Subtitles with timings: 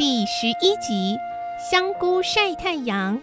[0.00, 1.18] 第十一集：
[1.58, 3.20] 香菇晒太阳。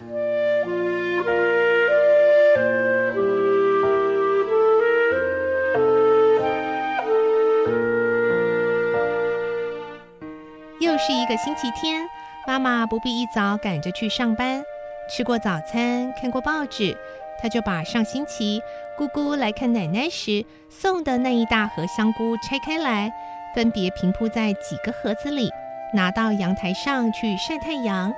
[10.78, 12.08] 又是一个星期天，
[12.46, 14.62] 妈妈不必一早赶着去上班。
[15.10, 16.96] 吃过早餐，看过报纸，
[17.42, 18.62] 她就把上星期
[18.96, 23.12] 姑姑来看奶奶时送的那一大盒香菇拆开来。
[23.52, 25.50] 分别平铺在几个盒子里，
[25.94, 28.12] 拿到阳台上去晒太阳。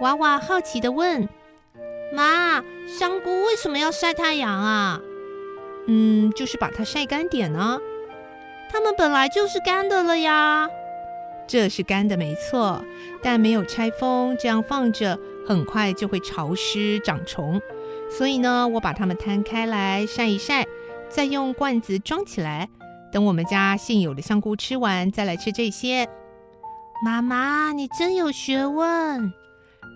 [0.00, 1.28] 娃娃好奇地问
[2.12, 5.00] ：“妈，香菇为什么要晒太阳啊
[5.86, 7.78] ？”“嗯，就是把它晒干点呢。
[8.70, 10.68] ”“它们本来就是干的了呀。
[11.48, 12.84] ”“这是干的，没错，
[13.22, 17.60] 但没有拆封，这样放着很快就会潮湿长虫。
[18.10, 20.66] 所以呢，我把它们摊开来晒一晒，
[21.08, 22.68] 再用罐子装起来。”
[23.10, 26.06] 等我们家现有的香菇吃完，再来吃这些。
[27.00, 29.32] 妈妈，你真有学问。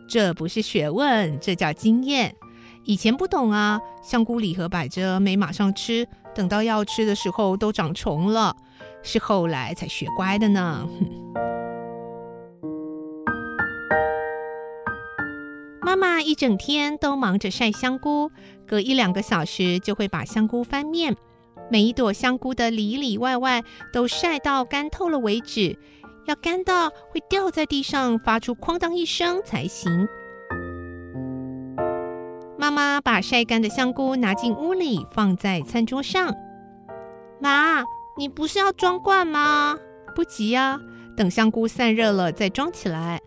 [0.09, 2.37] 这不是学问，这叫经验。
[2.85, 8.55] 以前不懂啊，香菇礼盒摆着没马上吃，等到要吃的时候都长虫了。
[9.03, 10.89] 是后来才学乖的呢。
[15.83, 18.31] 妈妈一整天都忙着晒香菇，
[18.65, 21.17] 隔一两个小时就会把香菇翻面。
[21.71, 25.79] 每一朵香菇的里里外外都晒到干透了为止，
[26.27, 30.09] 要干到会掉在地上，发出哐当一声才行。
[32.59, 36.33] 妈妈把晒干的香菇拿进屋里，放在餐桌上。
[37.41, 37.83] 妈，
[38.17, 39.77] 你不是要装罐吗？
[40.15, 40.79] 不急呀，
[41.17, 43.21] 等香菇散热了再装起来。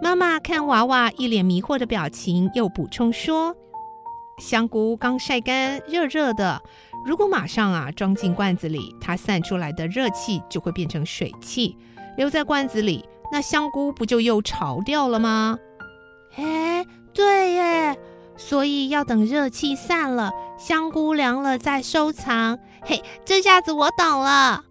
[0.00, 3.56] 妈妈看娃娃一脸迷惑的表情，又补充说
[4.38, 6.60] ：“香菇刚晒干，热热的。”
[7.04, 11.76] 如果马上啊装进罐子里，它散出来的热气就会变成水汽，
[12.16, 15.58] 留在罐子里，那香菇不就又潮掉了吗？
[16.36, 17.98] 哎，对耶，
[18.36, 22.58] 所以要等热气散了，香菇凉了再收藏。
[22.82, 24.64] 嘿，这下子我懂了。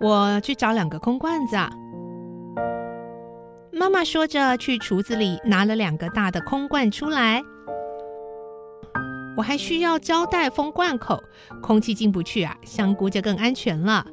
[0.00, 1.56] 我去找两个空罐子。
[1.56, 1.70] 啊。
[3.72, 7.42] 妈妈说着，去厨子里拿了两个大的空罐出来。
[9.36, 11.22] 我还需要胶带封罐口，
[11.62, 14.06] 空气进不去啊，香菇就更安全了。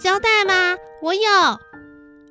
[0.00, 0.74] 胶带吗？
[1.02, 1.20] 我有。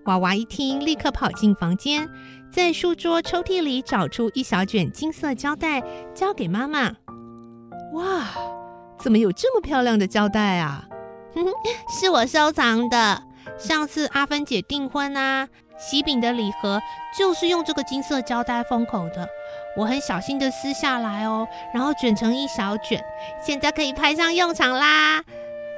[0.08, 2.10] 娃娃一听，立刻跑进房间，
[2.50, 5.84] 在书桌抽屉里找出一小卷金色胶带，
[6.16, 6.94] 交给妈妈。
[7.94, 8.26] 哇，
[8.98, 10.86] 怎么有这么漂亮的胶带啊？
[12.00, 13.22] 是我收藏的。
[13.58, 16.82] 上次阿芬姐订婚啊，喜饼的礼盒
[17.18, 19.28] 就是用这个金色胶带封口的。
[19.76, 23.04] 我很小心的撕下来哦，然后卷成一小卷，
[23.44, 25.22] 现在可以派上用场啦。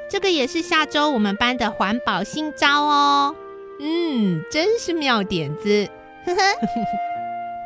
[0.07, 3.35] 这个也是下周我们班的环保新招哦。
[3.81, 5.87] 嗯，真是妙点子，
[6.25, 6.41] 呵呵，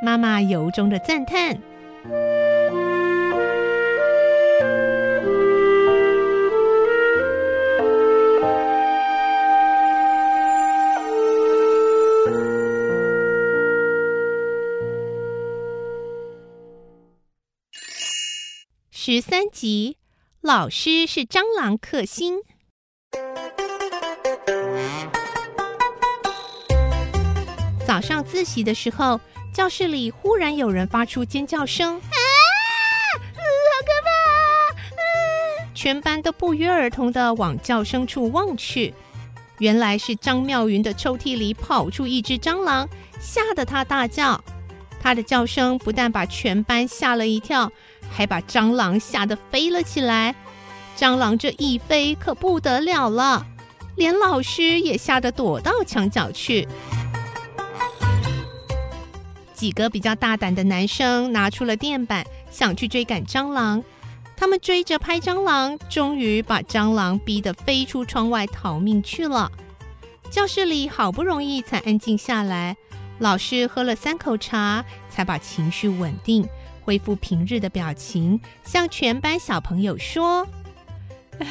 [0.03, 1.59] 妈妈由衷的赞叹。
[18.91, 19.97] 十三集，
[20.41, 22.41] 老师是蟑螂克星。
[27.85, 29.19] 早上自习的时候，
[29.53, 32.17] 教室里忽然有人发出尖叫声，啊，
[33.15, 33.41] 好
[33.85, 35.73] 可怕！
[35.75, 38.93] 全班都不约而同的往叫声处望去，
[39.59, 42.87] 原来是张妙云的抽屉里跑出一只蟑螂，
[43.19, 44.43] 吓得他大叫。
[45.01, 47.71] 他的叫声不但把全班吓了一跳。
[48.15, 50.35] 还把蟑螂吓得飞了起来，
[50.95, 53.43] 蟑螂这一飞可不得了了，
[53.95, 56.67] 连老师也吓得躲到墙角去。
[59.63, 62.21] 几个比较大胆的男生拿出了电板，
[62.51, 63.81] 想去追赶蟑螂。
[64.35, 69.49] 他们追着拍蟑螂，终于把蟑螂逼得飞出窗外逃命去了。
[70.29, 72.75] 教室里好不容易才安静下来，
[73.19, 76.45] 老师喝了三口茶，才把情绪稳定。
[76.81, 80.45] 恢复平日的表情，向全班小朋友说
[81.39, 81.47] ：“哎，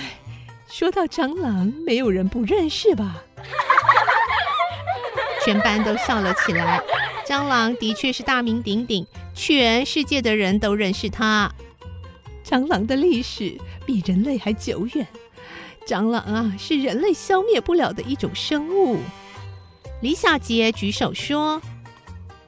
[0.68, 3.22] 说到蟑螂，没有人不认识吧？
[5.42, 6.78] 全班都笑了起来。
[7.32, 11.50] 蟑螂的确是大名鼎鼎，全世界的人都认识它。
[12.44, 15.06] 蟑螂的历史比人类还久远，
[15.86, 18.98] 蟑螂啊是人类消灭不了的一种生物。
[20.02, 21.62] 李小杰举手说：“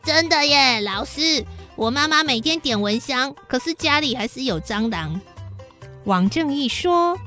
[0.05, 1.43] 真的耶，老师，
[1.77, 5.19] 我妈妈每天点蚊香，可是家里还是有蟑螂。”
[6.05, 7.19] 王正义说：“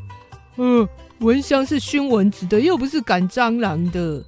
[0.57, 0.87] 嗯，
[1.21, 4.23] 蚊香是熏蚊子的，又不是赶蟑螂的。”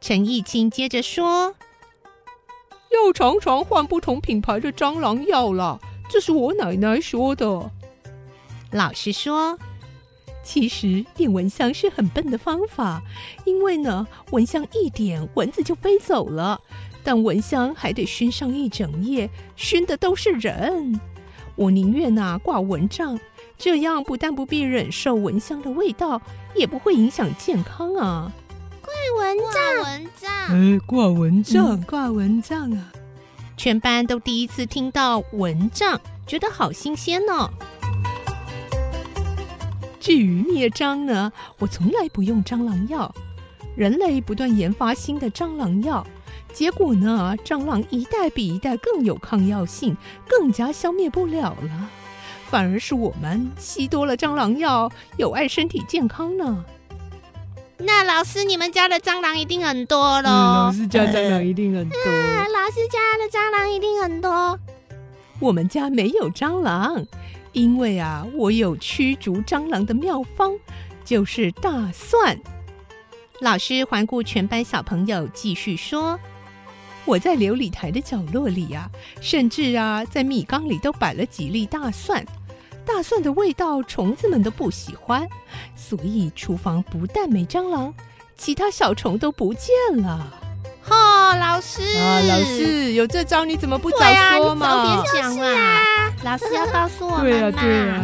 [0.00, 1.54] 陈义清接着说。
[2.90, 5.78] 要常常换不同品牌的蟑螂药啦，
[6.08, 7.70] 这是我奶奶说的。
[8.72, 9.58] 老实说，
[10.42, 13.02] 其实点蚊香是很笨的方法，
[13.44, 16.60] 因为呢，蚊香一点，蚊子就飞走了。
[17.02, 21.00] 但蚊香还得熏上一整夜，熏的都是人。
[21.56, 23.18] 我宁愿呐挂蚊帐，
[23.56, 26.20] 这样不但不必忍受蚊香的味道，
[26.54, 28.32] 也不会影响健康啊。
[28.90, 32.92] 挂蚊帐，蚊帐，哎，挂蚊帐，挂蚊帐啊！
[33.56, 37.50] 全班都第一次听到蚊帐，觉得好新鲜呢。
[40.00, 43.14] 至于灭蟑呢，我从来不用蟑螂药。
[43.76, 46.04] 人类不断研发新的蟑螂药，
[46.52, 49.96] 结果呢，蟑螂一代比一代更有抗药性，
[50.28, 51.90] 更加消灭不了了。
[52.48, 56.64] 反而是我们吸多了蟑螂药，有碍身体健康呢。
[57.82, 60.30] 那老师，你们家的蟑螂一定很多喽。
[60.30, 61.98] 老师家蟑螂一定很多。
[62.04, 64.58] 老师家的蟑螂一定很多。
[65.38, 67.04] 我们家没有蟑螂，
[67.52, 70.58] 因为啊，我有驱逐蟑螂的妙方，
[71.04, 72.38] 就是大蒜。
[73.40, 76.20] 老师环顾全班小朋友，继续说
[77.06, 78.90] ：“我在琉璃台的角落里啊，
[79.22, 82.22] 甚至啊，在米缸里都摆了几粒大蒜。”
[82.92, 85.26] 大蒜的味道，虫子们都不喜欢，
[85.76, 87.94] 所以厨房不但没蟑螂，
[88.36, 90.26] 其他小虫都不见了。
[90.88, 93.98] 哦，老师啊，老师有这招，你怎么不早
[94.36, 94.66] 说嘛？
[94.66, 96.12] 早点讲啊！
[96.24, 97.26] 老师要告诉我们。
[97.26, 98.02] 对啊，对啊！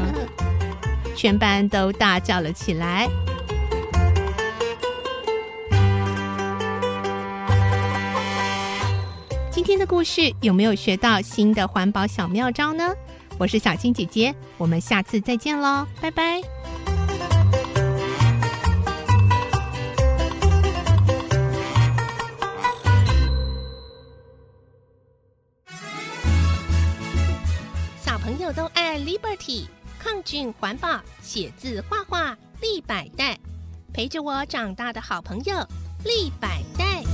[1.17, 3.09] 全班都大叫了起来。
[9.51, 12.95] 今天的故事有没有学到新的环保小妙招呢？
[13.39, 16.41] 我是小青姐姐，我们下次再见喽，拜拜！
[28.01, 29.67] 小朋友都爱 Liberty，
[29.99, 33.39] 抗菌环保，写字画画立百代，
[33.93, 35.55] 陪着我长大的好朋友
[36.05, 37.06] 立百代。